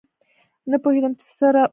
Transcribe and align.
نه 0.71 0.77
پوهیدم 0.83 1.11
چې 1.19 1.25
څه 1.37 1.47
روان 1.55 1.65
دي 1.65 1.69